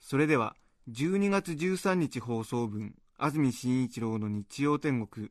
[0.00, 0.54] それでは
[0.90, 5.30] 12月13日放送分安住紳一郎の日曜天国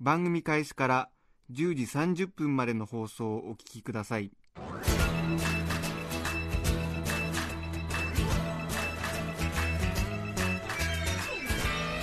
[0.00, 1.08] 番組開始から
[1.52, 4.30] 10時30分までの放送をお聞きください。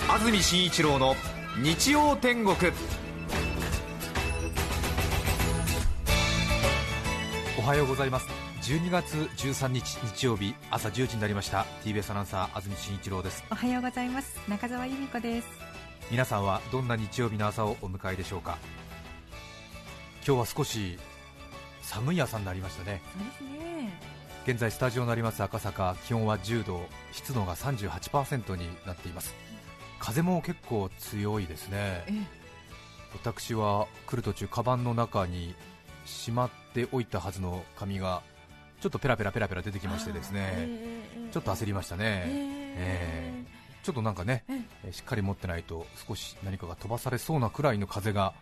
[0.09, 1.15] 安住紳一郎の
[1.61, 2.55] 日曜天国。
[7.57, 8.40] おはようございます。
[8.61, 11.65] 12月13日日曜日朝10時になりました。
[11.83, 13.43] TBS アナウンサー安住紳一郎です。
[13.49, 14.39] おはようございます。
[14.47, 15.47] 中澤由美子です。
[16.11, 18.59] 皆さんはどんな日曜日の朝をお迎えでしょうか？
[20.23, 20.99] 今日は少し
[21.81, 23.01] 寒い朝になりましたね。
[23.11, 23.99] そうですね。
[24.45, 25.95] 現在スタジオのあります赤坂。
[26.05, 29.33] 気温は10度湿度が38%になっています。
[29.97, 32.03] 風も結構強いですね。
[32.05, 32.11] え。
[33.13, 35.55] 私は来る途中カバンの中に
[36.05, 38.21] しまっておいたはずの紙が
[38.81, 40.67] ちょっとペラペラペラペラ出てきましてですね、
[41.31, 43.85] ちょっと焦りましたね、えー。
[43.85, 44.43] ちょっとなんかね、
[44.91, 48.33] しっかり持ってないと少し何かが飛ばされそうなくらいの風が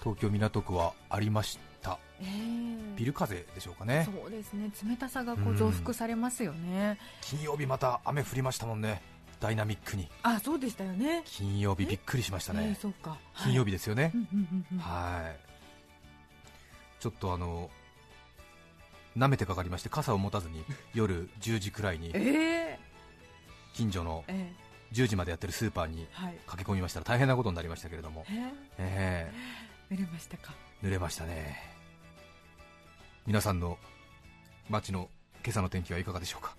[0.00, 1.98] 東京港区はありました。
[2.20, 4.08] ええビル風でしょうかね。
[4.12, 4.70] そうですね。
[4.84, 9.00] 冷たさがこううん増幅されますよね、金曜日また雨降りましたもんね。
[9.38, 10.08] ダイナミックに。
[10.22, 11.22] あそうでしたよね。
[11.26, 13.16] 金曜日びっくりしましたええねそうか。
[13.36, 14.12] 金曜日日ですよね、
[14.80, 17.02] はい。
[17.02, 17.70] ちょっとあの
[19.16, 20.64] 舐めてかかりまして傘を持たずに
[20.94, 22.78] 夜10時くらいにええ
[23.72, 24.52] 近所のえ
[24.92, 26.06] 10時までやってるスーパーに
[26.46, 27.00] 駆け込みました。
[27.00, 29.32] ら大変なことになりましたけれども、ええ
[29.90, 30.54] え濡れましたか。
[30.82, 31.58] ー濡れましたね。
[33.26, 33.78] 皆さんの
[34.68, 35.08] 街の
[35.44, 36.56] 今朝の天気はいかがでしょうか。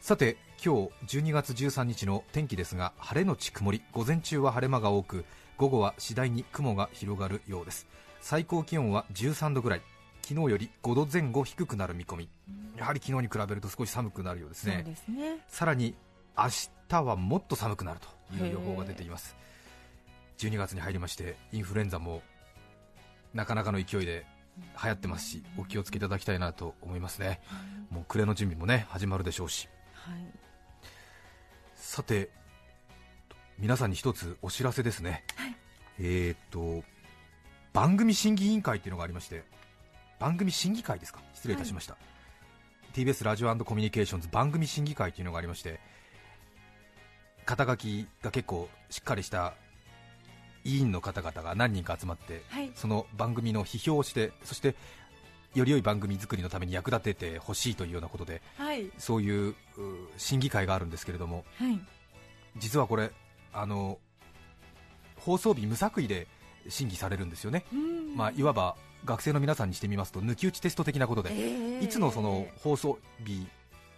[0.00, 3.82] さて今日12月13日の天気ですが晴れのち曇り。
[3.92, 5.24] 午前中は晴れ間が多く
[5.56, 7.86] 午後は次第に雲が広がるようです。
[8.20, 9.82] 最高気温は13度ぐらい
[10.22, 12.28] 昨日より5度前後低くなる見込み。
[12.76, 14.84] やはり昨日に比べると少し寒くなるようですね。
[14.96, 15.38] すね。
[15.48, 15.94] さらに
[16.36, 16.44] 明
[16.88, 19.36] 日はもっと寒くなるという予報が出ています。
[20.38, 22.22] 12月に入りましてインフルエンザも
[23.34, 24.26] なかなかの勢いで
[24.82, 27.40] 流行ってますしお気をつけいただきたいなと思いますね。
[27.90, 29.68] もう暮れの準備もね始まるでしょうし。
[29.94, 30.14] はい。
[31.74, 32.30] さて
[33.58, 35.24] 皆さんに一つお知らせですね、
[35.98, 36.84] えーっと
[37.72, 39.44] 番組審議委員会っていうのがありまして
[40.22, 41.18] 番組審議会ですか？
[41.34, 41.96] 失礼いたしました、
[42.94, 45.80] TBS ラジオコミュニケーションズ番組審議会というのがありまして
[47.44, 49.54] 肩書きが結構しっかりした
[50.62, 52.70] 委員の方々が何人か集まって、はい。
[52.76, 54.76] その番組の批評をしてそして
[55.56, 58.92] より良い番組作りのために役立ててほしいというようなことではい。
[58.98, 59.54] そういうう
[60.18, 61.80] 審議会があるんですけれどもはい。
[62.58, 63.10] 実はこれ
[63.52, 63.98] あの
[65.16, 66.28] 放送日無作為で
[66.68, 68.16] 審議されるんですよね、うん。
[68.16, 73.46] まあ、いわば学生の皆さんにしてみますと抜き打ちテスト的なことで、ええいつのその放送日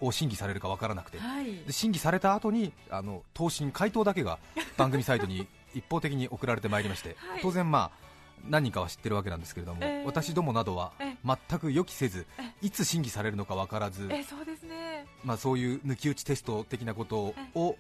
[0.01, 1.45] を審議されるかわからなくて、はい。
[1.67, 4.39] で審議された後にあの答申、回答だけが
[4.77, 7.41] 番組サイトに 一方的に送られてまいりまして、はい。
[7.43, 8.05] 当然、まあ
[8.49, 10.05] 何人かは知ってるわけなんですけれども、えー。
[10.05, 15.07] 私どもなどはえ全く予期せずえ、いつ審議されるのか分からず、えそうですね。
[15.25, 17.77] まあ、そういう抜き打ちテスト的なことを、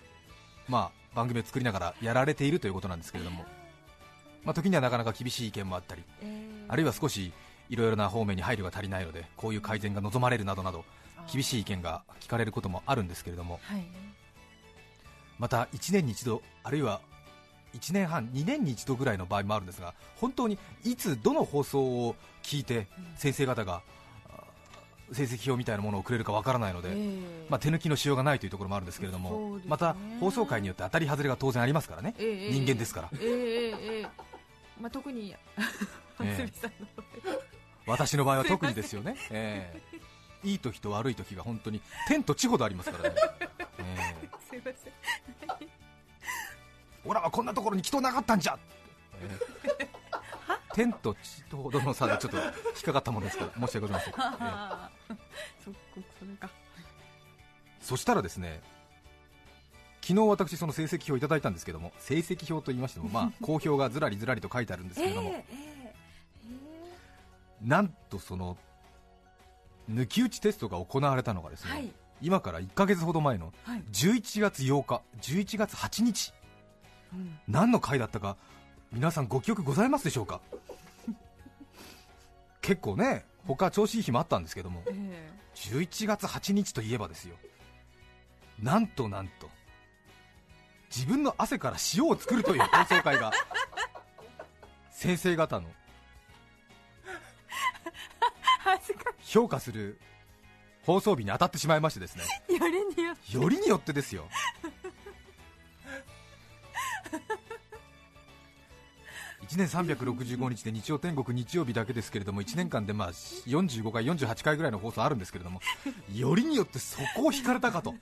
[0.68, 3.44] まあ、番組を作りながらやられているということなんですけれども、
[4.44, 6.34] まあ、時にはなかなか厳しい意見もあったり、ええ
[6.69, 7.32] あるいは少し
[7.69, 10.84] いろいろな方面に配慮が足りないので、こういう改善が望まれるなどなど、
[11.32, 13.84] 厳しい意見が聞かれることもあるんですけれども、はい。
[15.38, 17.00] また1年に一度、あるいは
[17.74, 22.86] 1年半、2年に一度ぐらいの場合もあるんですが、本当にいつ、どの放送を聞いて、
[23.16, 23.82] 先生方が
[24.28, 24.44] あ
[25.12, 27.47] 成績表みたいなものをくれるかわからないので、ええ。
[27.48, 32.53] まあ、手抜きのしようがないというところもあるんですけれども、また放送回によって当たり外れが当然ありますからね、ええ。
[32.53, 34.34] 人間ですから、ええええええ
[34.80, 35.38] まあ、特に、え
[36.21, 36.36] え。
[36.36, 36.86] すみさんの
[37.86, 40.48] 私の場合は特にですよね、ええ。
[40.48, 43.16] いい時と悪い時が本当に天と地ほどありますからね、
[43.78, 44.28] ええ。
[44.48, 44.92] すいません
[47.04, 48.59] オラはこんなところに来となかったんじゃ、
[49.21, 49.38] え
[49.80, 49.88] え。
[50.74, 52.53] 天と地ほどの差でちょっと引っ
[52.86, 54.15] かかったものですから、申し訳ございません。
[54.15, 54.20] ええ。
[54.20, 55.15] ああ
[55.65, 55.70] そ
[56.18, 56.50] それか。
[57.80, 58.62] そしたらですね
[60.06, 65.65] 昨日私、その成績表をいただいたんですけども、成績表と言いましても、まあ、 公表がずらりずらりと書いてあるんですけれども、ええ
[67.62, 68.59] なんとその
[69.91, 71.91] 抜き打ちテストが行われたのがですね、はい。
[72.21, 73.83] 今から1ヶ月ほど前のはい。
[73.91, 76.34] 11月8日11月8日。
[77.15, 77.39] うん。
[77.48, 78.36] 何の回だったか
[78.92, 80.42] 皆さんご記憶ございますでしょうか？
[82.60, 87.36] 結構ね他調子いい日もあったんですけどもえ11月8日といえばですよ。
[88.59, 89.48] なんとなんと
[90.94, 93.32] 自分の汗から塩を作るという放送会が。
[94.92, 95.68] 先生方の。
[99.22, 99.98] 評価する
[100.84, 102.24] 放送日に当たってしまいましてですね。
[102.48, 103.36] よりによって。
[103.36, 104.28] よりによってですよ。
[109.42, 115.60] 1年365日で日曜天国日曜日だけですけれども1年間でまあ45回48回ぐらいの放送あるんですけれども
[116.12, 117.94] よりによってそこを引かれたかと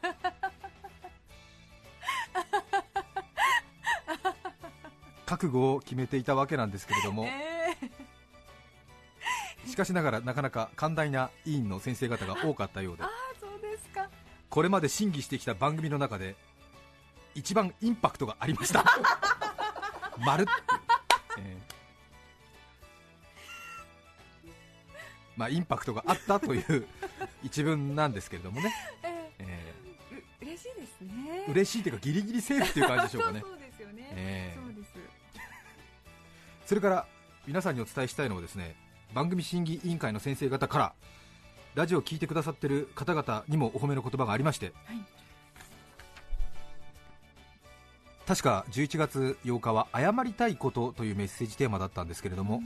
[5.32, 7.24] 覚悟を決めていたわけなんですけれども。
[7.24, 7.74] え
[9.66, 13.04] しかしながらなかなか寛大な委員の先生方が多かったようで。
[13.04, 13.08] あ
[13.40, 14.10] そうですか。
[14.50, 16.36] これまで審議してきた番組の中で
[17.34, 18.84] 一番インパクトがありました。
[20.20, 20.46] 丸っ、
[21.38, 24.52] えー。
[25.36, 26.86] まあインパクトがあったという
[27.42, 29.74] 一文なんですけれどもね、 ええ
[30.10, 31.46] えう嬉しいですね。
[31.48, 33.40] ー嬉しいというかギリギリセーフっていう感じでしょうかね。
[33.40, 33.61] そうそう
[36.72, 37.06] それから
[37.46, 38.76] 皆さんにお伝えしたいのはですね
[39.12, 40.92] 番組審議委員会の先生方から
[41.74, 44.96] ラジオを聞いてくださってる方々にもお褒めの言葉がありまして、はい。
[48.26, 52.62] 確か11月8日は謝りたいことというメッセージテーマだったんですけれども、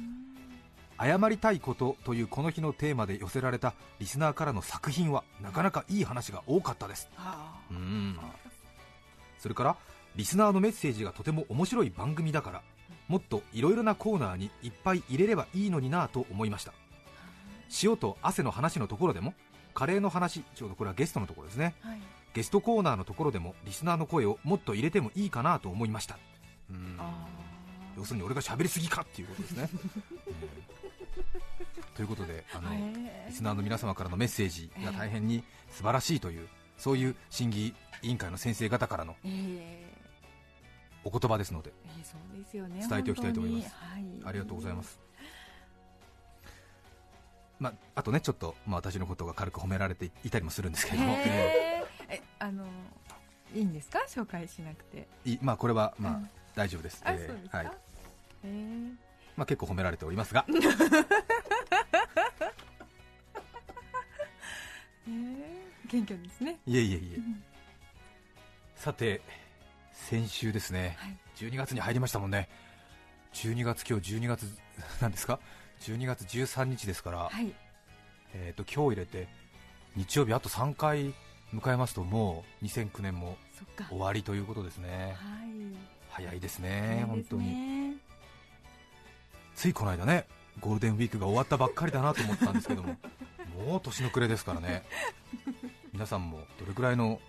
[1.00, 7.09] 謝りたいことというこの日のテーマで寄せられたリスナーからの作品はなかなかいい話が多かったです。
[7.17, 8.17] あうん。
[9.41, 9.76] それから
[10.14, 12.62] リスナーのメッセージがとても面白い番組だから
[13.08, 16.73] もっといろいろなコーナーにいっぱい入れればいいのになぁと思いました。
[17.82, 19.35] 塩と汗の話のところでも
[19.75, 21.75] カレーの話ちょうどこれはゲストのところですね。
[21.81, 22.00] はい。
[22.35, 26.19] ゲストコーナーのところでもリスナーの声をもっと入れてもいいかなと思いました。
[26.70, 26.97] うん。
[26.99, 27.26] あ
[27.97, 29.70] 要するに俺が喋りすぎかっていうことですね、
[30.29, 30.31] え
[31.94, 32.70] ーということであの、
[33.26, 39.29] リスナーの皆様からのメッセージが大変に素晴らしいというそういう審議委員会の先生方からのえ
[39.93, 39.96] え
[41.06, 42.85] お言葉ですのでええそうですよね。
[42.88, 43.75] 伝えておきたいと思います。
[43.76, 44.99] はい、ありがとうございます、
[47.61, 51.05] まあ、あとねちょっと、まあ、私のことが軽く褒められていたりもするんですけれど。
[51.05, 51.17] も、へ
[52.11, 52.67] ええあの
[53.55, 54.00] いいんですか？
[54.08, 55.06] 紹介しなくて。
[55.25, 56.29] いいまあ、これは、まあうん。
[56.56, 57.67] 大丈夫です、あ、えーはい。
[57.67, 57.70] へ
[58.44, 58.91] え
[59.37, 60.44] まあ、結構褒められておりますが。
[60.50, 60.55] へ
[65.09, 66.59] え謙虚ですね。
[66.67, 67.17] いえいえいえ。
[67.17, 67.43] うん
[68.75, 69.20] さて
[70.05, 71.17] 先週ですね、はい。
[71.37, 72.49] 12月に入りましたもんね。
[73.35, 74.45] 12月今日12月
[75.03, 75.41] なんですか
[75.81, 77.53] ？12月13日ですから、はい。
[78.35, 79.29] えー、と今日入れて
[79.97, 81.13] 日曜日あと3回
[81.53, 83.37] 迎えますともう2009年も
[83.89, 85.17] 終わりということですね。
[85.19, 85.97] はい。
[86.11, 87.91] 早いですね本当に。
[87.91, 87.99] に
[89.55, 90.27] ついこの間ね
[90.61, 92.97] ゴールデンウィークが終わったばっかりだなと思ったんですけども
[93.67, 94.85] もう年の暮れですからね。
[95.93, 97.21] 皆さんもどれくらいの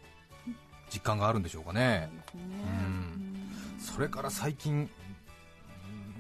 [0.94, 2.10] 実感があるんでしょうかね。
[2.34, 2.57] ね
[3.88, 4.90] それから最近うん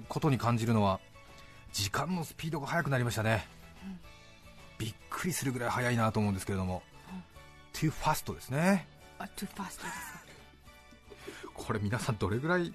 [0.07, 0.99] ことに感じるのは
[1.73, 3.45] 時間のスピードが速くなりましたね、
[3.83, 3.99] うん
[4.79, 7.23] びっくりするぐらい速いなと思うんですけれども、うん
[7.73, 8.87] too fast ですね。
[9.17, 12.71] あ too fast です これ皆さんどれぐらい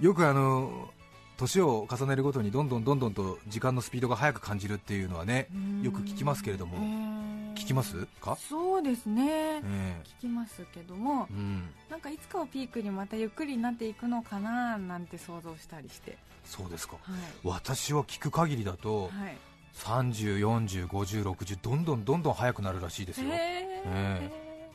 [0.00, 0.90] よくあの
[1.36, 5.48] 年を重ねるごとにどんどんどんどんと時間のスピードが速く感じるっていうのはね
[5.82, 7.28] よく聞きますけれども。
[7.58, 9.60] 聞きますか、そうですね。
[9.64, 16.18] え聞きますけどもえうん、なんかいつかをピークにまたゆっくりになっていくのかななんて想像したりして。
[16.44, 16.94] そうですか。
[16.94, 17.00] は
[17.44, 19.36] 私は聞く限りだとい、はい、
[19.74, 24.30] 30、40、50、60どんどんどんどん速くなるらしいですよ、へえ。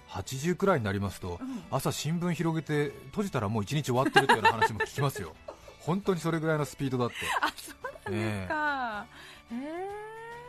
[0.10, 1.64] 80くらいになりますとうん。
[1.72, 5.34] 朝新聞広げて閉じたらもう一日終わってるっていうような話も聞きますよ。
[5.80, 7.16] 本当にそれぐらいのスピードだって。
[7.42, 7.74] あそ
[8.10, 9.06] うなんですか。
[9.52, 10.04] へ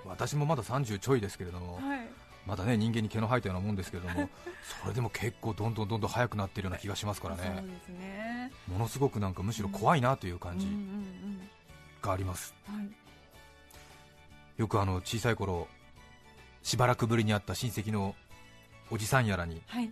[0.05, 2.09] 私もまだ30ちょいですけれども、えはい
[2.47, 4.29] まだね人間に毛の生えたようなもんですけれども
[4.83, 8.53] それでも結構どんどんどんどん速くなっているような気がしますからそうねですね。
[8.69, 10.67] ものすごくなんかむしろ怖いなという感じ
[12.03, 12.55] があります。
[14.57, 15.69] よくあの小さい頃
[16.63, 18.15] しばらくぶりに会った親戚の
[18.91, 19.91] おじさんやらにはい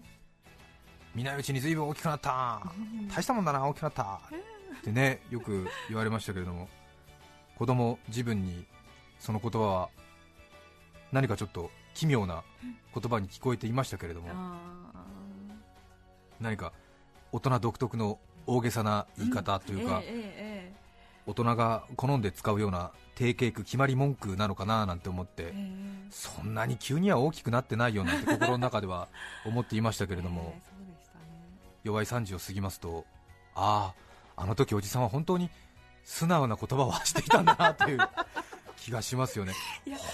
[1.15, 4.19] 見ないうちに随分大きくなったうん大したもんだな大きくなったっ
[4.83, 6.69] てねよく言われましたけれども
[7.57, 8.65] 子供自分に
[9.19, 9.89] その言葉は
[11.11, 12.43] 何かちょっと奇妙な
[12.95, 14.29] 言葉に聞こえていましたけれども。
[14.33, 14.83] あ
[16.41, 16.73] 何か
[17.31, 20.03] 大人独特の大げさな言い方というか、
[21.27, 25.93] 大人が好んで使うような定型句決まり文句なのかななんて思って、ええ。
[26.11, 29.09] そんなに急には大きくなってないよなんて心の中では
[29.47, 30.55] 思っていましたけれども、
[31.85, 33.07] 弱い3時を過ぎますと
[33.55, 33.95] あ
[34.37, 35.51] ああの時おじさんは本当に
[36.05, 37.99] 素直な言葉を発していたんだなという
[38.83, 39.53] 気がしますよね。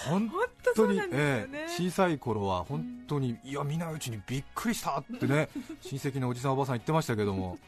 [0.09, 5.49] 本本当にええ小さい頃は本当に、いや見ないうちにびっくりしたってね
[5.81, 7.59] 親戚のおじさんおばさん言ってましたけども。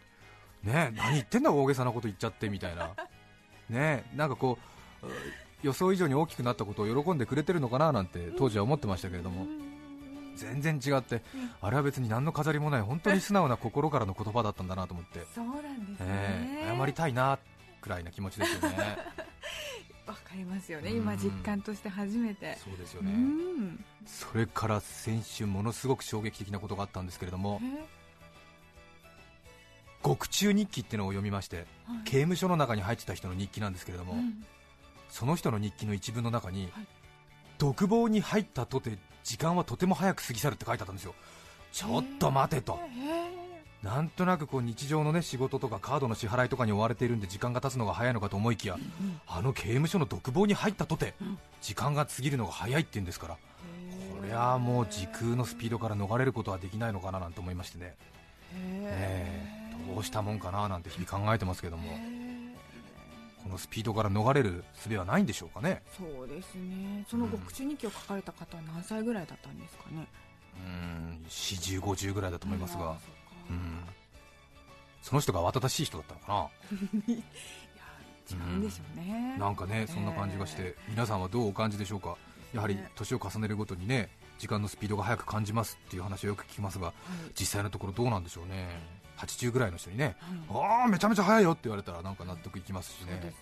[0.62, 2.88] ねえ何言ってんだ大げさなこと言っちゃってみたいな。
[3.70, 4.58] ねえなんかこ
[5.02, 5.10] うう
[5.62, 9.46] 予想以上に大きくなったことを喜んでくれてるのかななんて当時は思ってましたけれども。
[10.36, 11.22] 全然違って
[11.60, 17.38] あれは別に何の飾りもない本当に素直な心からの言葉だったんだなと思って、そうなんですね、ええ謝りたいな
[17.80, 18.98] くらいな気持ちですよね
[20.06, 20.90] わかりますよね。
[20.90, 20.96] うん。
[20.98, 22.56] 今実感として初めて。
[22.60, 23.84] うそうですよね、ん。
[24.06, 27.86] それから先週ものすごく衝撃的なことがあったんですけれどもえ？
[30.02, 31.66] 獄中日記っていうのを読みましてはい。
[32.04, 34.44] 刑務所の中に入ってた人の日記なんですけれども、うん。
[35.08, 36.86] その人の日記の一文の中に、はい。
[37.58, 41.14] 独房に入ったとて時間はとても早く過ぎ去るって書いてあったんですよ。
[41.72, 43.43] ちょっと待てと、え
[43.84, 48.78] なんとなくこう日常の、ね、仕事とかカードの支払いとかに追われているんで時間が経つのが早いのかと思いきや、
[49.26, 53.38] あの刑務所の独房に入ったとて、うん時間が過ぎるのが早いって言うんですから、
[53.88, 57.94] えこれはもう時空のスピードから逃れることはできないのかななんて思いましてね、
[58.54, 61.98] えへえどうしたもんかななんて日々考えてますけども、
[63.42, 65.82] このスピードから逃れる術はないんでしょうかね。
[65.96, 67.06] そうですね。
[67.08, 70.06] その獄中日記を書かれた方は何歳ぐらいだったんですかね。
[70.56, 72.84] うーん40、50ぐらいだと思いますが。
[72.84, 73.84] うかうん、
[75.02, 76.50] その人が慌ただしい人だったのか
[77.06, 77.16] いや
[78.30, 82.16] 違うんでしょうね、な、なんかね、そんな感じがして、皆さんはどうお感じでしょうか、
[82.52, 84.08] やはり年を重ねるごとにね、
[84.38, 86.94] 時間のスピードが速く感じますっていう話をよく聞きますが、はい。
[87.38, 88.80] 実際のところどうなんでしょうね、
[89.18, 90.16] 80ぐらいの人にね、
[90.50, 90.64] はい。
[90.82, 93.12] ああ、めちゃめちゃ速いよって言われたら、なんか納得いきますしね。
[93.14, 93.34] ね。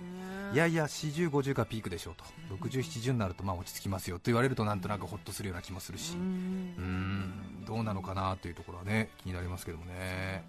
[0.53, 2.25] いやいや、40、50がピークでしょうと、
[2.57, 6.25] 60、70になるとまあ落ち着きますよと言われると、なんとなくほっとするような気もするし、ううん。
[6.79, 10.45] ーん、どうなのかなというところはね、気になりますけどもね。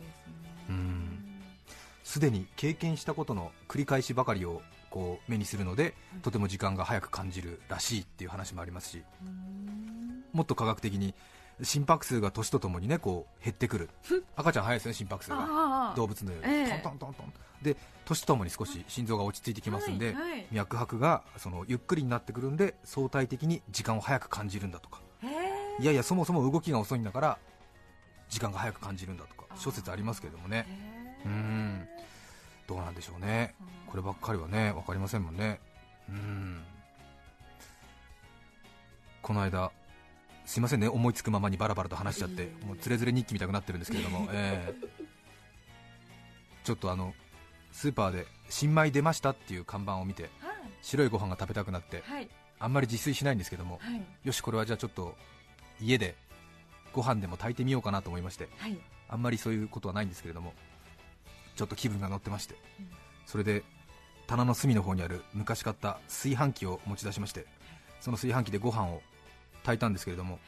[2.03, 2.39] そうですね。
[2.39, 10.23] に経験したことの繰り返しばかりをこう目にするので、とても時間が早く感じるらしいっていう話もありますし、うん。
[10.33, 11.13] もっと科学的に
[11.61, 13.89] 心拍数が年とともにねこう減ってくる、
[14.35, 15.93] 赤ちゃん早いですね、心拍数が。
[15.95, 16.81] 動物のように、ええ。
[16.83, 17.33] トントントントン。
[17.61, 20.47] で年とともに少し心臓が落ち着いてきますんで、はいはい。
[20.51, 24.99] 脈拍がそのゆっくりになってくるんで相対的に時間を早く感じるんだとか、
[25.79, 27.37] いやいや、そもそも動きが遅いんだから
[28.29, 30.67] 時間が早く感じるんだとか諸説ありますけれどもね。
[32.67, 33.55] どうなんでしょうね、
[33.87, 35.59] こればっかりはね分かりませんもんね。
[36.09, 36.63] うん。
[39.21, 39.71] この間、
[40.45, 45.03] すいませんね、思いつくままにバラバラと話しちゃって もうつれづれ日記みたくなってるんですけれども、 ええ。
[46.63, 47.13] ちょっとあの
[47.71, 50.29] スーパーで新米出ましたっていう看板を見て、
[50.81, 52.29] 白いご飯が食べたくなって、はい。
[52.59, 54.01] あんまり自炊しないんですけども、はい。
[54.23, 55.17] よし、これはじゃあちょっと
[55.81, 56.15] 家で
[56.93, 58.77] ご飯でも炊いてみようかなと思いまして、はい。
[59.09, 60.53] あんまりそういうことはないんですけれども、
[61.55, 62.89] ちょっと気分が乗ってましてうん、
[63.25, 63.63] それで
[64.25, 67.45] 棚の隅の方にある昔買った炊飯器を持ち出しまして、
[67.99, 69.01] その炊飯器でご飯を
[69.63, 70.39] 炊いたんですけれども、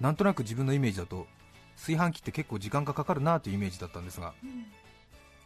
[0.00, 1.26] なんとなく自分のイメージだと、
[1.76, 4.66] 炊飯器って結構時間がかかるなというイメージだったんですが、うん。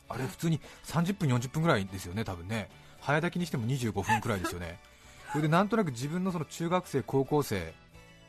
[0.09, 2.69] あれ、普通に30分、40分ぐらいですよね、多分ね、
[3.01, 4.79] 早炊きにしても25分くらいですよね、
[5.33, 7.75] それでなんとなく自分のその中学生、高校生、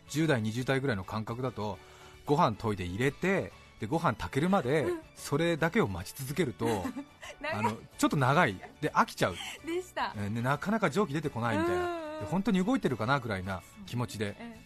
[0.09, 1.77] 10代、20代ぐらいの感覚だと、
[2.25, 6.85] ご飯研いで入れて、でご飯炊けるまでそれだけを待ち続けると、
[7.53, 10.13] あのちょっと長い、で飽きちゃう、でした。
[10.15, 14.64] えーねなかなか蒸気出てこないみたいな、で本当に動いてるかなぐらいな気持ちで、え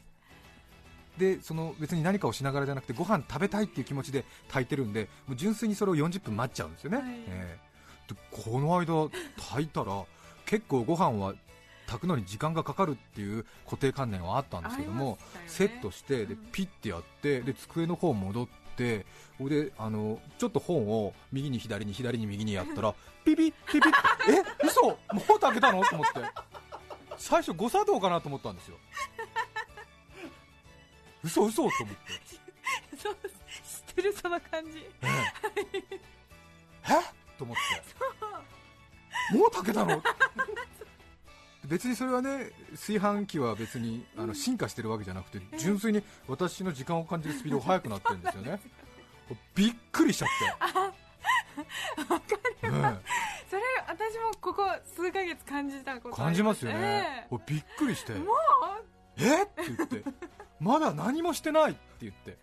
[1.20, 7.06] でその別に何かをしながらじゃなくてご飯食べたいっていう気持ちで炊いてるんでもう純粋にそれを40分待っちゃうんですよね、はい。
[7.28, 7.70] えー
[8.10, 10.04] でこの間炊いたら
[10.46, 11.36] 結構ご飯は
[11.86, 19.06] 炊くのに時間がかかるっていう固定観念はあったんですけども、セットしてでピッてやってで机の方戻って
[19.40, 22.96] であのちょっと本を右に左に左に右にやったら
[23.26, 23.92] ピピッピピッっ
[24.26, 24.34] て
[24.64, 25.84] え嘘もう炊けたの？
[25.84, 26.20] と思って。
[27.18, 28.78] 最初誤作動かなと思ったんですよ
[31.24, 32.98] 嘘嘘と思って。
[32.98, 34.78] そう知ってるその感じ。
[35.02, 35.08] え
[35.56, 36.00] え。
[36.84, 37.38] え？
[37.38, 39.36] と思って。
[39.38, 40.02] もう炊けたの
[41.66, 48.60] 別にそれはね炊飯器は別にあの進化してるわけじゃなくて純粋に私の時間を感じるスピードが速くなってるんですよね。
[49.54, 50.34] びっくりしちゃって、
[52.64, 52.70] え
[53.48, 58.14] それ私もここ数ヶ月感じたこえと感じますよね、えびっくりして。
[58.14, 58.34] えも
[59.18, 59.44] え？
[59.44, 60.04] って言って
[60.60, 62.38] まだ何もしてないって言って。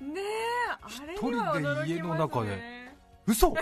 [0.00, 0.24] うねえ
[0.88, 1.30] 一人
[1.84, 2.50] で家の中で。
[2.56, 2.96] ね。
[3.26, 3.54] 嘘！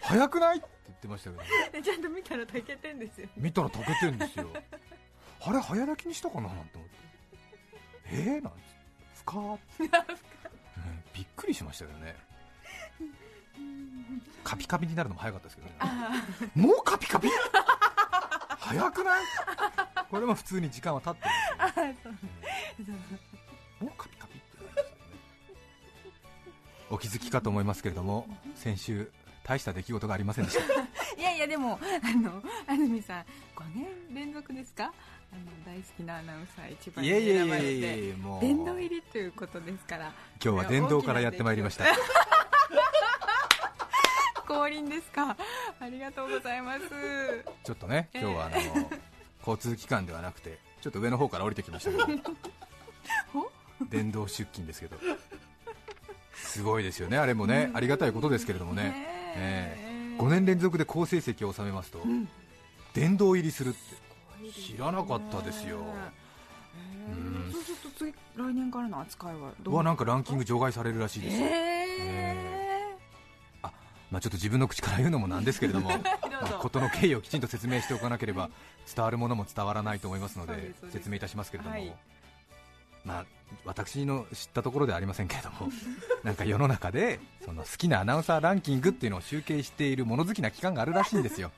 [0.00, 0.58] 早くない？
[0.58, 1.42] って言ってましたけど、
[1.72, 4.48] でちゃんと見たら炊けてんですよ見たら炊けてんですよ。
[5.40, 6.48] あれ早炊きにしたかな？
[6.48, 6.96] なんて思って。
[8.10, 8.58] えー、なんて。
[9.14, 9.90] 深ーって、 ね
[11.14, 12.16] びっくりしましたけどね。
[14.42, 15.74] カピカピになるのも早かったですけどね。
[16.54, 17.28] もうカピカピ？
[18.68, 19.24] 早くない？
[20.10, 22.12] これも普通に時間は経ってるんですよ、
[23.80, 24.64] もうカピカピって。
[24.64, 24.92] なりましたよね
[26.90, 29.10] お気づきかと思いますけれども先週
[29.44, 30.64] 大した出来事がありませんでした。
[31.20, 33.24] いやいやでもあの安住さん
[33.56, 34.92] 5年連続ですか？
[35.30, 40.12] あの大好きなアナウンサー一番に選ばれて殿堂入りということですから。
[40.42, 41.84] 今日は電動からやってまいりました
[44.48, 45.36] 降臨ですか？
[45.80, 46.80] ありがとうございます。
[47.64, 48.56] ちょっとね今日はあの、
[49.46, 52.22] 交通機関ではなくてちょっと上の方から降りてきましたけど。
[53.90, 54.96] 電動出勤ですけど。
[56.34, 57.18] すごいですよね。
[57.18, 58.92] あれもね、ありがたいことですけれどもね。
[59.36, 59.78] え。
[60.16, 62.00] え5年連続で好成績を収めますと、
[62.94, 65.78] 殿堂入りするって知らなかったですよ。
[67.52, 72.57] そうすると次来年からの扱いはどはなんかランキング除外されるらしいです、え
[74.10, 75.90] まあ、ちょっと自分の口から言うのもなんですけれども
[76.60, 78.48] 事の経緯をきちんと説明しておかなければ
[78.94, 81.94] 伝わるものも伝わらないと思いますので説明いたしますけれども、はい
[83.04, 83.26] まあ、
[83.64, 85.70] 私の知ったところではありませんけれども
[86.24, 91.50] なんか世の中でその好きなアナウンサーランキングっていうのを集計している物好きな機関があるらしいんですよ。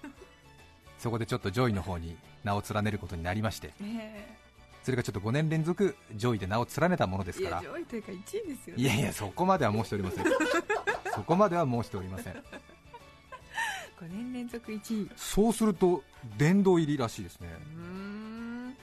[0.99, 3.73] そこでちょっと上位の方に名を連ねることになりまして。
[3.80, 4.38] ね
[4.83, 7.62] それがちょっと5年連続上位で名を連ねたものですから。
[7.62, 8.83] 上位というか1位ですよね。
[8.83, 10.25] いやいやそこまでは申しておりません
[11.14, 12.33] そこまでは申しておりません。
[12.35, 15.05] 5年連続1位。
[15.05, 16.02] うそうすると
[16.38, 17.49] 殿堂入りらしいですね。
[17.49, 18.76] ーん。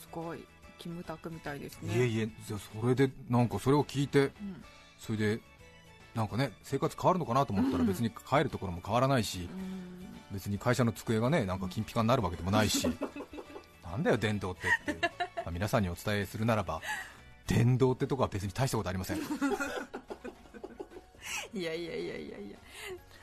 [0.00, 0.44] すごい
[0.78, 1.96] キムタクみたいですね。
[1.96, 4.64] いえいえじゃあそれでなんかそれを聞いてうん
[4.98, 5.40] それで
[6.14, 10.34] なんかね生活変わるのかなと思ったら別に帰るところも変わらないしうん。
[10.34, 12.86] 別に会社の机がねなんか金ピカになるわけでもないし
[13.82, 15.08] なんだよ電動ってっていう、ま
[15.46, 16.80] あ皆さんにお伝えするならば
[17.46, 19.18] 電動ってとこは別に大したことありません。
[19.18, 19.24] ね
[21.54, 22.58] いやいやいやいやいや。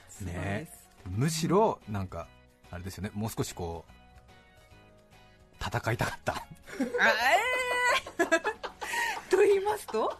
[0.10, 0.68] すごいでえ。
[0.72, 2.28] すむしろなんか
[2.72, 3.12] あれですよね。
[3.14, 6.34] もう少しこう戦いたかった。
[9.30, 10.18] と言いますと？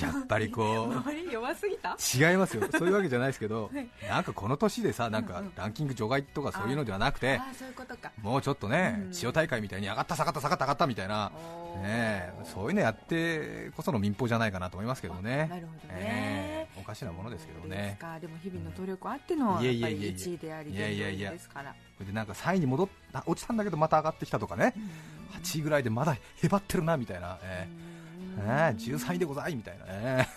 [0.00, 1.96] やっぱりこう周り弱すぎた？
[2.30, 8.10] 違いますよ、そういうわけじゃないですけど はい、なんかこの年でさ、なんかランキング除外とかそういうのではなくて、ああそういうことか。
[8.20, 9.12] もうちょっとねう、ん。
[9.12, 11.32] 千代大会みたいに上がった、下がった、下がった、上がったみたいな、ね
[11.84, 15.94] え、そういうのやってこその民放じゃないかなと思いますけどね、なるほどね。
[15.94, 18.18] ええおかしなものですけどね、か。
[18.18, 20.12] でも日々の努力あってのいやっぱりやいやいやいや。
[20.12, 21.30] 1位でありいやいやいや。
[21.30, 21.74] ですから。
[22.04, 24.74] でなんか3位に戻った落ちたんだけど、また上がってきたとかね、
[25.40, 27.92] 8位ぐらいでまだへばってるなみたいな、ええ
[28.38, 29.86] ええ13位でございみたいな。
[29.86, 30.28] ね、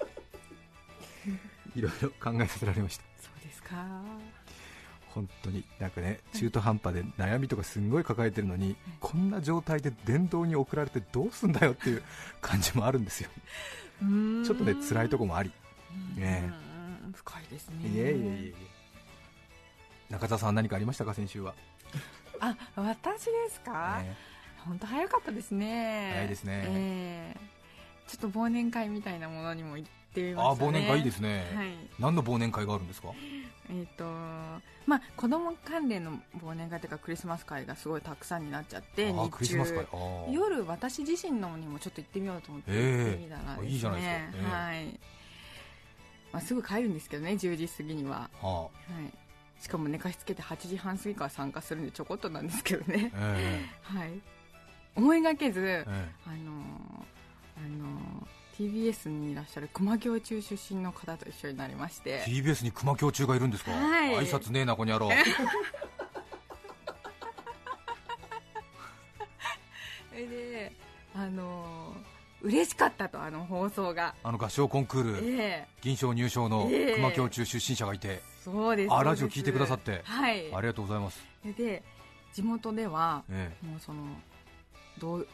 [1.76, 3.04] いろいろ考えさせられました。
[3.20, 3.76] そうですか。
[5.16, 12.02] 本当になんかね中途半端で悩みとかすんごい抱えてるのに、こんな状態で電動に送られてどうすんだよっていう
[12.42, 13.30] 感じもあるんですよ、
[14.00, 15.50] ちょっとね辛いとこもあり、
[16.16, 16.50] ね
[17.04, 17.12] うん。
[17.12, 17.88] 深いですね。
[17.88, 18.10] いえいえ
[18.48, 18.54] いえ。
[20.10, 21.54] 中澤さん、何かありましたか、先週は？
[22.38, 24.14] あ私ですか、ね。
[24.64, 26.10] 本当早かったですね。
[26.12, 26.64] 早いですね。
[26.66, 27.40] ええ。
[28.06, 30.70] ちょっと忘年会みたいなものにも行ってみまあしたね。
[30.70, 31.68] 忘年会いいですね、はい。
[31.98, 33.08] 何の忘年会があるんですか、
[33.70, 34.04] えっ、と
[34.86, 39.86] まあ子供関連の忘年会というかクリスマス会がすごいたくさんになっちゃって日中。
[40.30, 44.18] 夜私自身のにもちょっと行ってみようと思ってええ行ってみたらですね、いいじゃないですか。
[44.18, 45.00] ええはい、
[46.32, 48.68] まあ、すぐ帰るんですけどね10時過ぎには、はあは
[49.60, 53.12] い、しかも寝かしつけて8時半過ぎから参加するんでちょこっとなんですけどね。
[53.14, 54.20] え はい。
[54.94, 57.16] 思いがけず、ええあのー
[57.58, 62.24] あのー TBS にいらっしゃる熊京中出身の方と一緒になりまして。
[62.26, 64.14] え TBS に熊京中がいるんですか、はい。
[64.16, 65.10] 挨拶ねえな、こにゃろう。
[70.10, 70.72] それで
[71.14, 74.14] あのー嬉しかったとあの放送が。
[74.22, 75.66] あの合唱コンクール、ええ。
[75.80, 76.94] 銀賞入賞のええ。
[76.94, 79.10] 熊京中出身者がいて、そうですあそうです。
[79.10, 80.02] ラジオ聞いてくださって。
[80.04, 80.54] はい。
[80.54, 81.24] ありがとうございます。
[81.56, 81.82] で
[82.32, 83.52] 地元ではえ。
[83.62, 84.04] もうその
[84.98, 85.26] 同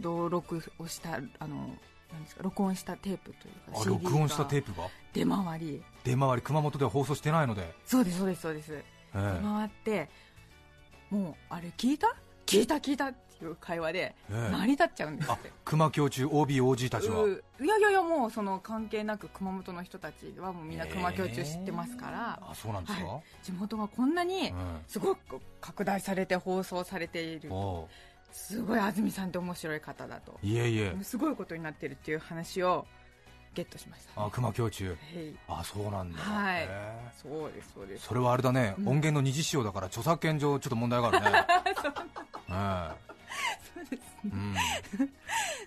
[0.00, 1.76] 同録をしたあの
[2.12, 4.88] なんですか録音したテープというえかあ録音したテーープが？
[5.12, 5.82] 出回り。
[6.04, 8.72] 出回り、熊本では放送してないので、そうですそうですそうです。
[8.74, 10.08] え出回って
[11.10, 12.14] もうあれ聞いた？
[12.46, 12.76] 聞いた？
[12.76, 14.46] 聞いたっていう会話でええ。
[14.48, 15.50] え成り立っちゃうんですあって。
[15.64, 24.54] 熊京中 OB、OG たちは、ういやいやいやもうその関係なく熊本の人たちはもうみんな熊京中知ってますから、あそうなんですか、は地元がこんなにえ
[24.88, 27.88] すごく拡大されて放送されているえお
[28.32, 30.38] すごい安住さんって面白い方だと。
[30.42, 32.86] ういえいえ、すごいことになってるっていう話を
[33.54, 34.98] ゲットしました、あ熊胸中はい。
[35.48, 36.68] あそうなんだ、はい。
[37.20, 38.06] そうですそうです。
[38.06, 38.88] それはあれだね、うん。
[38.88, 41.26] 音源の二次使用だから著作権上ちょっと問題があるね。
[41.66, 41.88] えそ
[43.80, 44.54] うですえうん。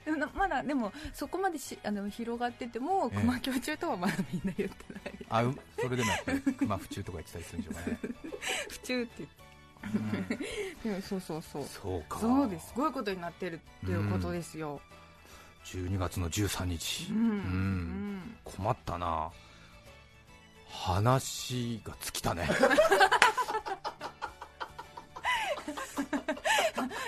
[0.05, 3.19] でもなまだでもそこまでしあの広がっててもええ。
[3.19, 5.03] 熊胸中とはまだみんな言ってない。
[5.29, 7.99] あうそれでもやっぱり熊不中とか言ってたりするんでしょうかね、
[8.69, 9.42] 府中ってうん言って
[11.07, 11.63] そうそうそう。
[11.63, 12.19] そうか。
[12.19, 12.67] そうです。
[12.67, 14.81] すごいことになってるっていうことですよ、
[15.65, 17.17] 12月の13日、うん。
[17.17, 18.37] うん。
[18.43, 19.31] 困ったな。
[20.73, 22.49] 話が尽きたね、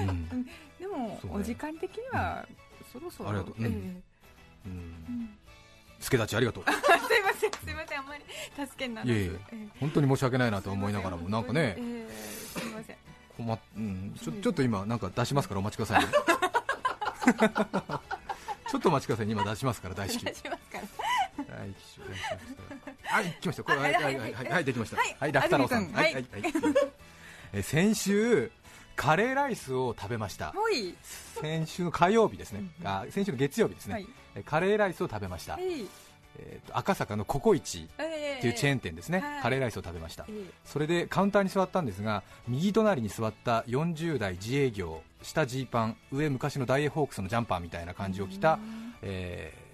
[0.02, 0.46] うん。
[0.80, 1.20] でも、ね。
[1.32, 2.48] お時間的には、
[2.94, 3.30] そろそろ。
[3.30, 3.56] ありがとう。
[3.58, 3.66] うん。
[3.66, 3.72] ええ。
[4.68, 4.72] うん。
[4.72, 5.38] うん。
[6.00, 6.64] 助立ちありがとう。
[6.70, 7.52] すいません。
[7.52, 8.00] すいません。
[8.00, 8.24] あんまり
[8.56, 9.14] 助けにならず。
[9.14, 9.40] いえいえ。
[9.52, 11.74] え本当に申し訳ないなと思いながらもなんかねええ。
[11.76, 11.95] すいま
[13.38, 16.08] せん困っ、うん、ちょちょっと今なんか出しますからお待ちくださいね。
[18.70, 19.34] ちょっとお待ちくださいね。
[19.34, 20.26] 今出しますから大至急。
[23.04, 23.64] はい、来ました。
[23.64, 24.98] これ、はい、はい、はい、はい、はい、できました。
[24.98, 25.16] はい。
[25.20, 25.92] はい、楽太郎さん。
[25.94, 26.44] はい、はい、はい。
[27.54, 28.52] え、先週、
[28.96, 30.54] カレーライスを食べました。
[31.42, 32.64] 先週の火曜日ですね。
[32.84, 34.06] あ、先週の月曜日ですね。
[34.46, 35.54] カレーライスを食べました。
[35.54, 35.60] は。
[35.60, 35.86] い。
[36.38, 37.88] えっと、赤坂のココイチ。
[37.98, 38.04] え
[38.38, 39.20] っていうチェーン店ですね。
[39.20, 39.42] はい。
[39.42, 40.26] カレーライスを食べました。
[40.30, 40.32] え。
[40.32, 40.44] え。
[40.64, 48.60] それでカウンターに座ったんですが、右隣に座った40代自営業、下ジーパン、上昔のダイエーホークスのジャンパーみたいな感じを着た、
[49.02, 49.66] えー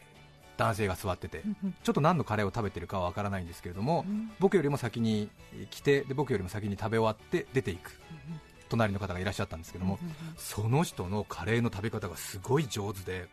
[0.57, 1.41] 男性が座ってて、
[1.83, 4.05] ちょっと何のカレーを食べてるかはわからないんですけれども、
[4.39, 5.29] 僕よりも先に
[5.71, 7.99] 来てで僕よりも先に食べ終わって出ていく
[8.71, 9.99] 隣の方がいらっしゃったんですけども、
[10.37, 13.27] その人のカレーの食べ方がすごい上手で、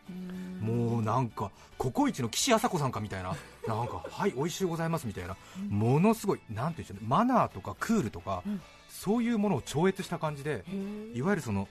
[0.61, 5.37] もうなんかココイチの岸朝子さんかみたいな なんかはい美味しゅうございますみたいな、
[5.69, 8.61] ものすごいなんていうんでしょうねマナーとかクールとか、うん。
[8.89, 10.65] そういうものを超越した感じで、
[11.15, 11.69] いわゆるその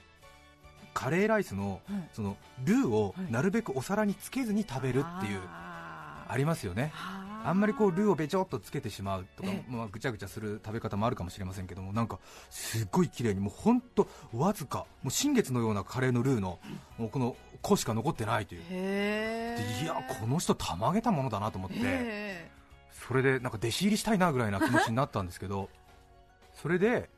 [0.94, 3.30] カレーライスのうんそのルーをはい。
[3.32, 6.90] なるべくお皿につけずに食べるっていう、あありますよね。
[7.48, 9.72] あんまりこうルーをべちょっとつけてしまうとか、ええ。
[9.72, 12.18] まあ、ぐちゃぐちゃする食べ方もあるかもしれませんけどもなんか
[12.50, 16.58] すっごい綺麗にもう本当わずかもう新月のようなカレーのルーの
[16.98, 18.62] もうこの粉しか残ってないという。
[19.82, 22.50] いやこの人たまげたものだなと思ってへ
[22.92, 25.70] それでなんか弟子入りしたいなぐらいな気持ちになったんですけど
[26.54, 27.08] それで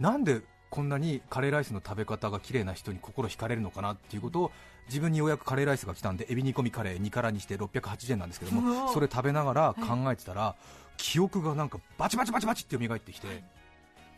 [0.00, 4.52] なんでこんなにカレーライスの食べ方が綺麗な人に心惹かれるのかなっていうことを
[4.88, 10.56] 自分にようやくカレーライスが来たんでエビ煮込みカレー2辛にして680円なんですけどもそれ食べながら考えてたら
[10.96, 13.44] 記憶がなんかバチバチバチバチって蘇ってきて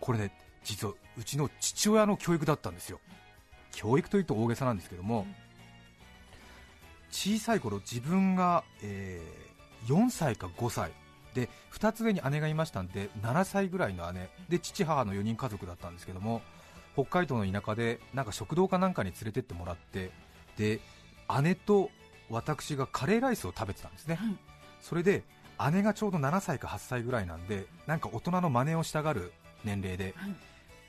[0.01, 0.33] これね
[0.65, 3.01] 実はうちの父親の教育だったんですよ。
[3.73, 5.27] 教育というと大げさなんですけども
[7.11, 9.53] 小さい頃自分が、えー
[9.87, 10.93] 4歳か5歳。
[11.35, 14.29] で2つ上に姉がいましたんで7歳ぐらいの姉。
[14.51, 16.43] で父母の4人家族だったんですけども
[16.95, 20.11] 北海道の田舎でなんか食堂かなんかに連れてってもらって
[20.57, 20.81] で
[21.43, 21.91] 姉と
[22.31, 24.37] 私がカレーライスを食べてたんですね、はい。
[24.81, 25.23] それで
[25.73, 29.33] 姉がちょうど7歳か8歳ぐらいなんでなんか大人の真似をしたがる
[29.65, 30.35] 年齢で、はい。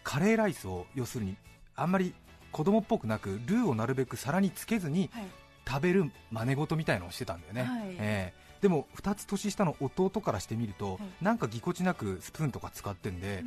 [0.04, 1.38] カレーライスを要するに
[1.76, 2.14] あんまり
[2.52, 5.26] 子供っぽくなくルーをなるべく皿につけずにはい。
[5.66, 7.96] 食べる真似事みたいのをしてたんだよね、はい。
[7.98, 8.44] ええ。
[8.62, 11.00] でも2つ年下の弟からしてみると、はい。
[11.22, 13.46] なんかぎこちなくスプーンとか使ってんで、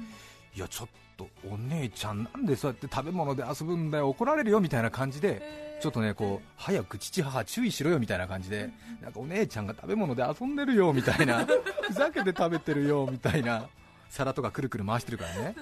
[0.54, 8.70] いやちょっとお姉ちゃんなんでそうやって食べ物で遊ぶんだよ怒られるよみたいな感じでちょっとねこう早く父母注意しろよみたいな感じで
[9.02, 11.46] なんかお姉ちゃんが食べ物で遊んでるよみたいな
[11.86, 13.68] ふざけて食べてるよみたいな
[14.08, 15.56] 皿とかくるくる回してるからね。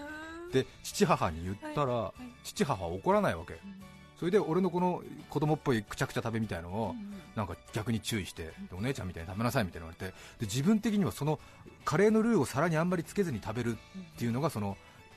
[0.52, 2.12] で父母に言ったら、
[2.44, 3.58] 父母は怒らないわけ。
[4.18, 6.94] それで俺のこの子供っぽいくちゃくちゃ食べみたいのを
[7.34, 11.40] なんか逆に注意してでお姉ちゃんみたいに食べなさいみたいな言われてで自分的にはその
[11.84, 14.76] カレーのルーを皿にあんまりつけずに食べるっていうのがその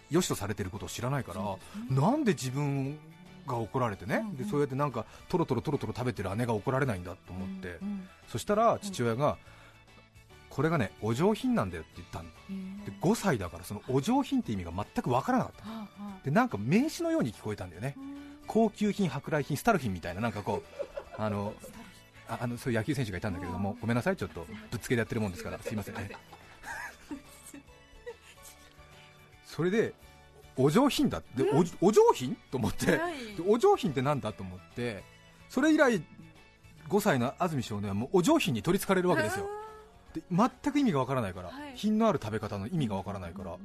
[0.09, 1.41] 良しとされてることを知らないから、
[1.95, 2.97] なんで自分
[3.47, 4.37] が怒られてね、うんうん。
[4.37, 7.79] でそうやってなんかトロトロトロトロ食べてる姉が怒られないんだと思って、
[8.27, 9.37] そしたら父親が、
[10.49, 12.31] これがねお上品なんだよって言ったんだ
[12.91, 15.65] で5歳だからそのお上品って意味が全く分からなかった。
[16.23, 17.95] でなんか名詞のように聞こえたんだよね。
[18.47, 20.63] 高級品舶来品スタル品みたいななんかこ
[21.17, 21.53] う あの
[22.27, 25.59] ああのそういう野球選手がいたんだけれどもごめんなさいちょっとぶっつけでやってるもんですから。
[25.59, 25.95] すいません。
[25.95, 26.11] ね
[29.45, 29.93] それで
[30.57, 31.43] お上品だって。
[31.43, 32.35] でおお上品？
[32.51, 32.85] と思って。
[32.85, 33.01] で
[33.45, 35.03] お上品ってなんだと思って。
[35.49, 36.01] それ以来
[36.89, 39.47] 5歳の安住少年はもうお上品に取りつかれるわけですよ。
[40.13, 41.73] で全く意味がわからないから、はい。
[41.75, 43.55] 品のある食べ方の意味がわからないから、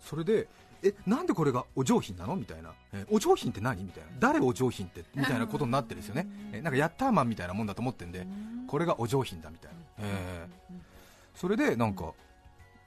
[0.00, 0.48] それで
[0.84, 2.34] えなんでこれがお上品なの？
[2.34, 3.84] みたいな、えお上品って何？
[3.84, 4.10] みたいな。
[4.18, 5.04] 誰お上品って？
[5.14, 8.26] みたいなことになってるんですよね、えなんかヤッターマンみたいなもんだと思ってんで、
[8.66, 11.38] これがお上品だみたいな、えー。
[11.38, 12.12] それでなんか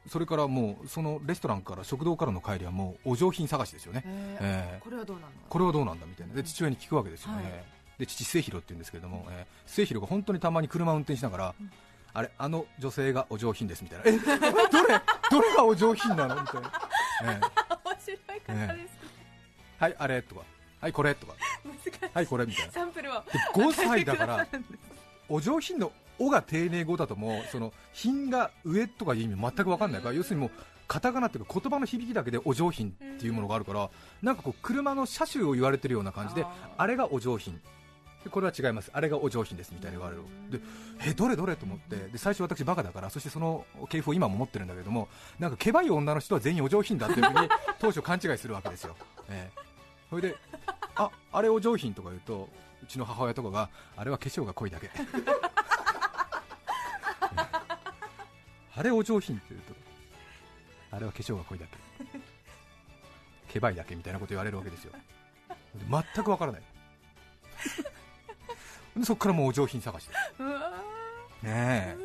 [0.08, 6.34] それからもうそのレストランから食堂からの帰りはもうお上品探しですよね、えーこれはどうなのこれはどうなんだみたいな。
[6.36, 7.64] で父親に聞くわけですよね、はい。
[8.00, 11.56] で父末広って言うんですけれども、えー末広が本当にたまに車を運転しながら、
[12.14, 14.04] あれあの女性がお上品ですみたいな。
[14.06, 16.72] えどれどれがお上品なのみたいな、
[17.24, 17.40] えー面
[18.00, 18.98] 白い方です、
[19.80, 20.42] はいあれとか。
[20.82, 21.34] はいこれとか。
[22.14, 22.72] はいこれみたいな。
[22.72, 23.22] サンプルをで
[23.54, 24.48] 5歳だから
[25.28, 30.52] お上品の「お」が丁寧語だともうその品が上とかいう意味全く分かんないから要するにもう
[30.88, 33.90] カタカナっていうか言葉の響きだけでお上品っていうものがあるから
[34.22, 36.46] なんかこう車の車種を言われてるような感じで
[36.78, 37.60] あれがお上品。
[38.24, 38.90] でこれは違います。
[38.92, 40.24] あれがお上品ですみたいに言われる。
[40.50, 40.60] で
[41.08, 45.08] えどれどれと思ってで最初私バカだからそしてその系譜を今も持ってるんだけども
[45.40, 47.50] なんかけばい女の人は全員お上品だっていうふうに
[47.80, 48.96] 当初勘違いするわけですよ、
[49.30, 49.60] ええ。
[50.10, 50.36] それで
[50.96, 52.50] ああれお上品とか言うと
[52.84, 54.90] うちの母親とかがあれは化粧が濃いだけ
[58.78, 59.74] あれお上品って言うと
[60.92, 61.78] あれは化粧が濃いだけ
[63.54, 64.92] けばいだけみたいなこと言われるわけですよ。
[65.76, 66.62] で全くわからない。
[68.98, 70.14] でそこからもうお上品探して
[71.44, 71.98] ねえ。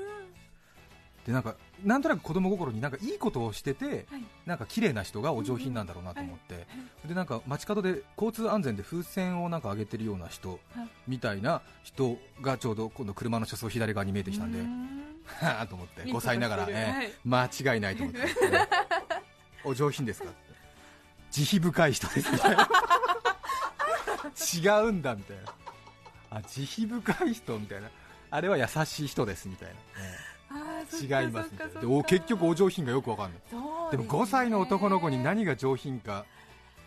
[1.27, 4.25] でなんかなんとなく子供心になんかいいことをしてて、はい。
[4.47, 6.67] なんか綺麗な人がお上品なんだろうなと思って、
[7.07, 14.63] でなんか街角で交通安全で風船をなんか上げてるような人はいみたいな人がちょうど今度車の車窓左側に見えてきたんで、う
[15.41, 18.21] はあと思っていいこと5歳ながら、してるええ間違いないと思って、
[19.65, 20.51] お上品ですかって。
[21.31, 22.33] 慈悲深い人です。
[22.33, 22.69] みたいな。
[24.55, 25.43] 違うんだみたいな
[26.31, 27.91] あ慈悲深い人みたいな。
[28.31, 30.19] あれは優しい人ですみたいな、え
[30.51, 31.81] あーそっえか違いますみたいな。
[31.81, 33.41] でお結局お上品がよくわかんない。
[33.41, 36.25] ですもね5歳の男の子に何が上品か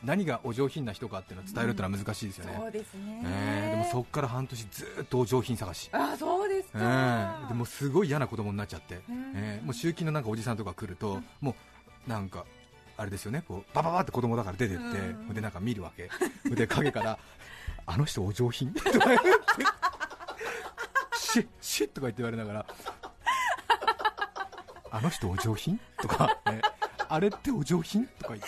[0.03, 3.21] 何がお上品な人かっていうのを伝えるってのは難しいですよね、そうですね。
[3.25, 3.77] ええ。
[3.77, 5.89] でもそっから半年ずーっとお上品探し。
[5.91, 8.99] あそうですえか、えでもすごい嫌な子供になっちゃって、ん
[9.35, 11.55] ええもう集金のなんかおじさんとか来ると、も
[12.07, 12.45] うなんか
[12.97, 13.43] あれですよね。
[13.47, 14.87] こうバババって子供だから出てって、う
[15.31, 15.33] ん。
[15.33, 16.09] でなんか見るわけ。
[16.49, 17.17] で影から
[17.85, 19.25] 「あの人お上品?」とか言って
[21.17, 22.65] 「シッシッ」とか言って言われながら
[24.91, 26.61] 「あの人お上品?」とか、え
[27.09, 28.47] あれってお上品?」とか言って。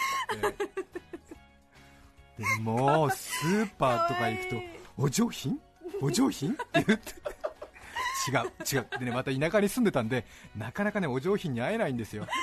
[2.37, 4.57] でもうスーパーとか行くと
[4.97, 5.57] お上品？
[6.01, 6.51] お上品？
[6.51, 7.13] って言って
[8.27, 8.87] 違う違う。
[8.99, 10.25] でねまた田舎に住んでたんで
[10.57, 12.27] なかなかねお上品に会えないんですよ。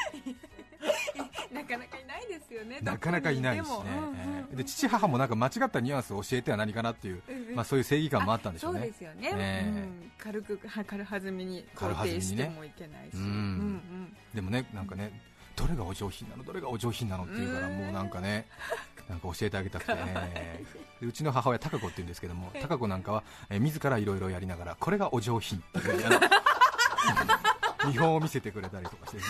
[1.53, 2.79] なかなかいないですよね。
[2.83, 3.79] なかなかいないでも。
[3.79, 7.55] うんうんえーで父母もなんか間違ったニュアンスを教えては何かなっていう、うんうん。
[7.55, 9.69] まあ、そういう正義感もあったんでしょうそうねですよね、ええ。
[9.69, 13.23] うん、軽くは軽はずみに肯定してもいけないし、うん。
[13.23, 14.17] うん。
[14.35, 15.11] でもねなんかね
[15.57, 16.45] どれがお上品なの？
[16.45, 17.25] どれがお上品なの？
[17.25, 18.47] っていうからうんもうなんかね
[19.09, 19.95] なんか教えてあげたくて。
[19.95, 20.65] ね
[21.01, 29.23] でうちの母親高子って言うんですけども高子なんかは、えー自らいろいろやりながらこれがお上品っていうねあの 見本を見せてくれたりとかしてね。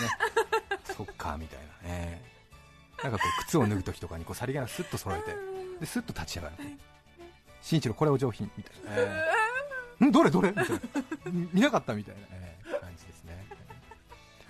[0.95, 5.35] そっかみたいな、えーなんかこう靴を脱ぐ時とかにこうさりげなくスッと揃えて
[5.79, 6.55] でスッと立ち上がる。
[7.61, 10.49] 新一郎これお上品みたいな、えーんどれどれ？
[10.49, 10.79] みたいな。
[11.51, 13.45] 見なかったみたいな、えー感じですね。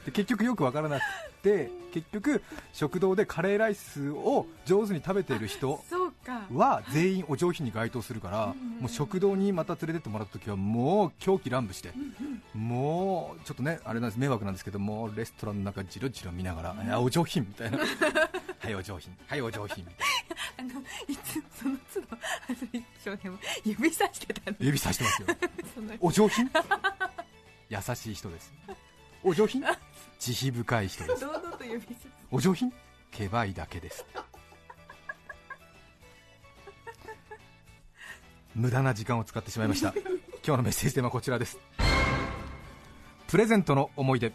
[0.06, 1.04] で結局よくわからなく
[1.44, 5.80] て結局食堂でカレーライスを上手に食べている人
[6.54, 11.92] は全員お上品に該当するから、もう食堂にまた連れてってもらった時はもう狂気乱舞して、
[12.56, 17.78] もうちょっとねあれなんです迷惑なんですけどもレストランの中じろじろ見ながら、あお上品みたいな。
[17.78, 19.14] はいお上品。
[19.28, 20.08] はいお上品みたい
[20.58, 22.08] あのいつその都度
[23.04, 25.28] 少年も指さしてたんでな指さしてますよ。
[26.00, 26.50] お上品？
[27.70, 28.54] 優しい人です。
[29.24, 29.64] お上品？
[30.24, 31.26] 慈悲深い人です。
[32.32, 32.72] お上品？
[33.12, 34.06] けばいだけです。
[38.56, 39.94] 無駄な時間を使ってしまいました。
[40.46, 41.60] 今日のメッセージテーマはこちらです。
[43.28, 44.32] プレゼントの思い出。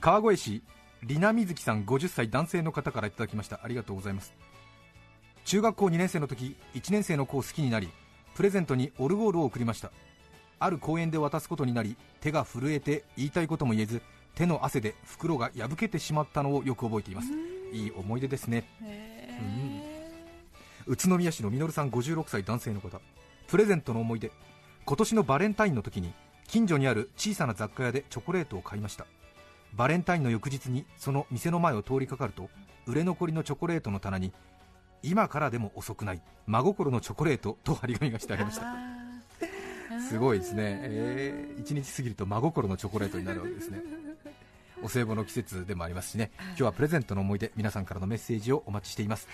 [0.00, 0.62] 川越市
[1.02, 3.60] りなみずきさん50歳男性の方からいただきました。
[3.62, 4.32] ありがとうございます。
[5.44, 7.90] 中学校2年生の時1年生の子を好きになり
[8.34, 9.92] プレゼントにオルゴールを送りました。
[10.58, 14.00] ある公園で渡すことになり手が震えて言いたいことも言えず
[14.36, 17.28] 手の汗で袋が破けてしまったのをよく覚えています。
[17.72, 18.68] いい思い出ですね。
[18.82, 19.40] へ
[20.86, 23.00] 宇都宮市のみのるさん56歳男性の方。
[23.48, 24.30] プレゼントの思い出。
[24.84, 26.12] 今年のバレンタインの時に
[26.46, 29.06] 近所にある小さな雑貨屋でチョコレートを買いました。
[29.72, 32.50] バレンタインの翌日にその店の前を通りかかると
[32.86, 34.32] 売れ残りのチョコレートの棚に
[35.02, 38.66] 今からでも遅くない真心のチョコレートと張り紙がしてありました。
[40.08, 43.82] すごいですね、えー、1日過ぎると真心のチョコレートになるわけですね
[44.82, 46.30] お歳暮の季節でもありますしね。
[46.38, 49.28] 今日はプレゼントの思い出皆さんからのメッセージをお待ちしています。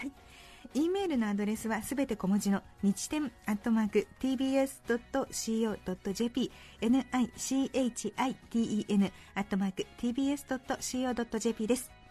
[0.74, 6.50] E メールのアドレスはすべて小文字の日天アットマーク tbs.co.jp
[6.81, 12.02] nichiten アットマーク tbs.co.jp です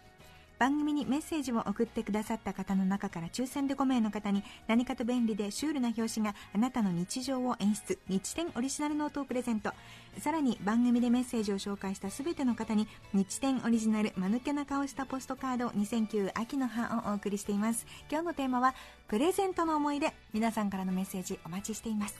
[0.62, 9.72] 番組にメッセージを送ってくださった方の中から抽選で5名の方に何かと便利でシュールな表紙があなたの日常を演出日展オリジナルノートをプレゼント。
[10.20, 17.84] さらに番組でメッセージを紹介した全ての方に日展オリジナル間抜けな顔したポストカード2009秋の葉をお送りしています。
[18.08, 18.76] 今日のテーマは
[19.08, 20.12] プレゼントの思い出。
[20.32, 22.14] 皆さんからのメッセージお待ちしています。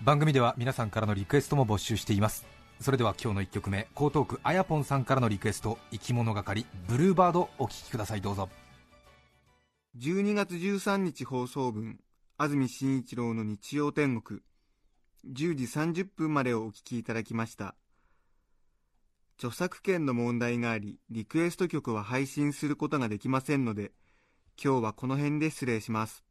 [0.00, 2.59] 番組では皆さんからのリクエストも募集しています。
[2.80, 8.22] それでは今日の1曲目江東区あやぽんさんからのリクエスト生き物係ブルーバードお聴きください。
[8.22, 8.48] どうぞ。
[9.98, 12.00] 12月13日放送分
[12.38, 14.40] 安住紳一郎の日曜天国。
[15.30, 17.74] 10時30分までをお聞きいただきました。
[19.36, 23.92] 著作権の問題がありリクエスト曲は配信することができませんので
[24.62, 26.24] 今日はこの辺で失礼します。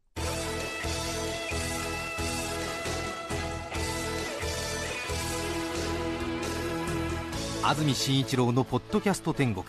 [7.70, 9.64] 安住紳一郎のポッドキャスト天国。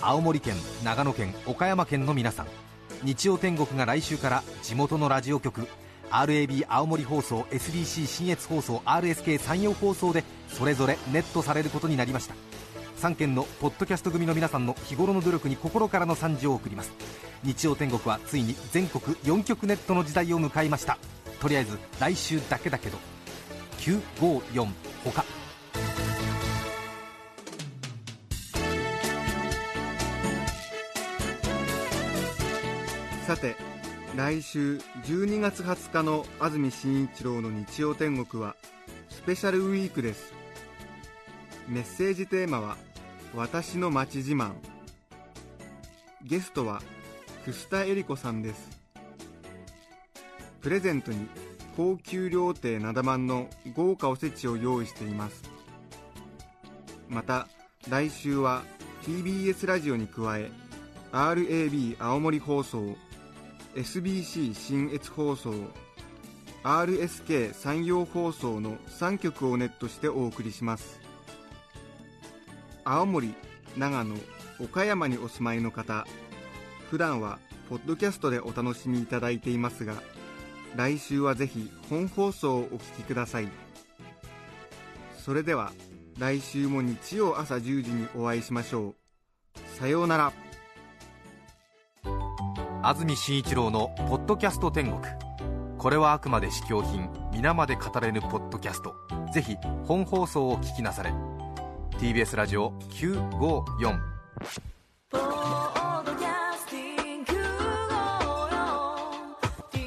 [0.00, 2.46] 青森県長野県岡山県の皆さん。
[3.04, 5.68] 日曜天国が来週から地元のラジオ局
[6.10, 12.34] RAB 青森放送 SBC 信越放送 RSK 山陽放送でそれぞれネットされることになりました。
[12.96, 16.90] 3県のポッドキャスト組の皆さんの日頃の努力に心からの賛辞を送ります。
[17.44, 20.98] 日曜天国はついに全国4局ネットの時代を迎えました。
[21.38, 22.98] とりあえず来週だけだけど。
[23.78, 24.66] 954
[25.04, 25.24] 他
[33.32, 33.56] さて
[34.14, 38.56] 来週12月20日の安住紳一郎の日曜天国は
[39.08, 40.34] スペシャルウィークです。
[41.66, 42.76] メッセージテーマは
[43.34, 44.52] 「私の町自慢」
[46.22, 46.82] ゲストは
[47.46, 48.68] 楠田絵理子さんです。
[50.60, 51.26] プレゼントに
[51.74, 55.42] 高級料亭なだまんの豪華おせちを用意しています。
[57.08, 57.48] また
[57.88, 58.62] 来週は
[59.04, 60.50] TBS ラジオに加え
[61.12, 62.94] RAB 青森放送
[63.74, 65.54] SBC 新越放送
[66.62, 71.00] RSK 山陽放送の3局をネットしてお送りします。
[72.84, 73.34] 青森
[73.76, 74.14] 長野
[74.60, 76.06] 岡山にお住まいの方
[76.90, 79.94] 普段はポッドキャストでお楽しみいただいていますが
[80.76, 83.48] 来週はぜひ本放送をお聞きください。
[85.16, 85.72] それでは
[86.18, 88.94] 来週も日曜朝10時にお会いしましょう。
[89.78, 90.41] さようなら。
[92.84, 95.00] 安住紳一郎の「ポッドキャスト天国」
[95.78, 98.96] これはあくまで試供品皆まで語れぬポッドキャスト。
[99.32, 101.12] ぜひ本放送を聞きなされ。
[101.98, 104.00] TBS ラジオ954
[105.10, 107.32] ポッドキャスティング
[109.70, 109.78] TBS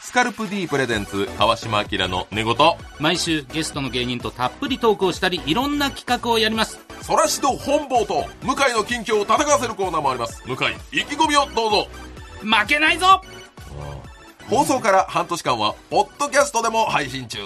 [0.00, 2.54] スカルプ D プレゼンツ川島明の寝言。
[3.00, 10.42] 毎週ゲストの芸人とたっぷりトークをしたりいろんな企画をやりますそらしど本坊と向井の近況を戦わせるコーナーもあります。
[10.44, 10.56] 向井
[11.00, 11.88] 意気込みをどうぞ。
[12.42, 13.22] 負けないぞ！
[14.50, 17.38] 放送から半年間はポッドキャストでも配信中。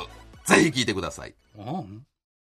[0.46, 1.34] ぜひ聞いてください。
[1.58, 2.06] うん